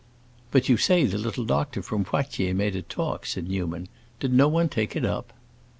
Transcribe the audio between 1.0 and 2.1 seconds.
the little doctor from